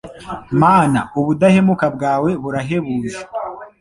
Mana 0.61 0.99
ubudahemuka 1.19 1.85
bwawe 1.95 2.29
burahebuje 2.41 3.19